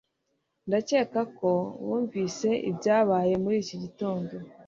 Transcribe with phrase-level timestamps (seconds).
[0.67, 1.51] ndakeka ko
[1.87, 4.33] wumvise ibyabaye muri iki gitondo